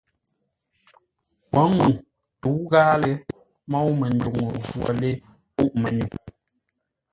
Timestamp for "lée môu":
3.01-3.89